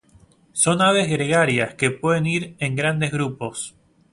[0.53, 3.75] Son aves gregarias que pueden ir en grandes grupos.